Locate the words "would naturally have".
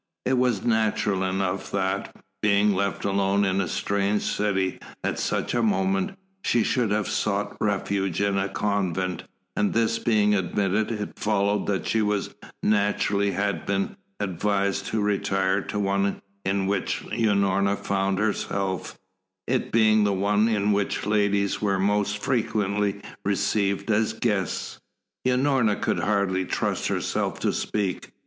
12.01-13.67